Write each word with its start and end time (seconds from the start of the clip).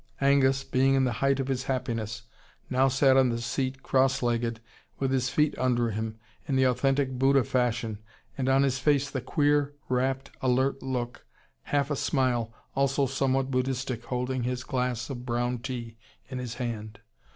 Angus, 0.19 0.63
being 0.63 0.95
in 0.95 1.03
the 1.03 1.11
height 1.21 1.39
of 1.39 1.47
his 1.47 1.65
happiness, 1.65 2.23
now 2.71 2.87
sat 2.87 3.17
on 3.17 3.29
the 3.29 3.39
seat 3.39 3.83
cross 3.83 4.23
legged, 4.23 4.59
with 4.97 5.11
his 5.11 5.29
feet 5.29 5.55
under 5.59 5.91
him, 5.91 6.17
in 6.47 6.55
the 6.55 6.63
authentic 6.63 7.19
Buddha 7.19 7.43
fashion, 7.43 7.99
and 8.35 8.49
on 8.49 8.63
his 8.63 8.79
face 8.79 9.11
the 9.11 9.21
queer 9.21 9.75
rapt 9.89 10.31
alert 10.41 10.81
look, 10.81 11.27
half 11.65 11.91
a 11.91 11.95
smile, 11.95 12.51
also 12.73 13.05
somewhat 13.05 13.51
Buddhistic, 13.51 14.05
holding 14.05 14.41
his 14.41 14.63
glass 14.63 15.07
of 15.11 15.23
brown 15.23 15.59
tea 15.59 15.97
in 16.29 16.39
his 16.39 16.55
hand. 16.55 17.01